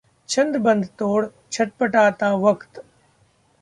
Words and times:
छंद 0.29 0.57
बंध 0.57 0.87
तोड़ 0.99 1.25
छटपटाता 1.51 2.33
वक्त 2.37 2.83